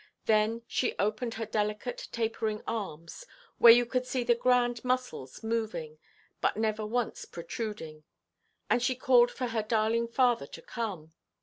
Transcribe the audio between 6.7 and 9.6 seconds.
once protruding, and she called for